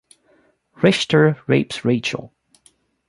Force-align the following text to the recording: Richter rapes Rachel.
Richter 0.81 1.39
rapes 1.45 1.85
Rachel. 1.85 2.33